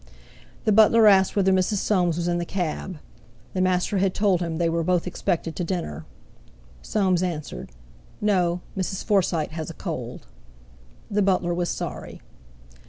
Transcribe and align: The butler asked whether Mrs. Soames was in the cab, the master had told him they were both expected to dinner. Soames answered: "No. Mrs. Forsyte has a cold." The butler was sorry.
The 0.65 0.71
butler 0.71 1.05
asked 1.05 1.35
whether 1.35 1.53
Mrs. 1.53 1.75
Soames 1.75 2.17
was 2.17 2.27
in 2.27 2.39
the 2.39 2.43
cab, 2.43 2.97
the 3.53 3.61
master 3.61 3.99
had 3.99 4.15
told 4.15 4.41
him 4.41 4.57
they 4.57 4.67
were 4.67 4.81
both 4.81 5.05
expected 5.05 5.55
to 5.55 5.63
dinner. 5.63 6.05
Soames 6.81 7.21
answered: 7.21 7.71
"No. 8.19 8.61
Mrs. 8.75 9.03
Forsyte 9.03 9.51
has 9.51 9.69
a 9.69 9.75
cold." 9.75 10.25
The 11.11 11.21
butler 11.21 11.53
was 11.53 11.69
sorry. 11.69 12.19